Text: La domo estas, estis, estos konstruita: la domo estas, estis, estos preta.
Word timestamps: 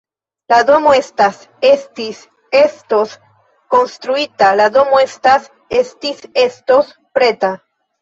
La 0.51 0.57
domo 0.69 0.93
estas, 0.99 1.37
estis, 1.71 2.23
estos 2.63 3.15
konstruita: 3.77 4.51
la 4.65 4.69
domo 4.81 5.05
estas, 5.07 5.49
estis, 5.85 6.29
estos 6.49 6.95
preta. 7.21 7.57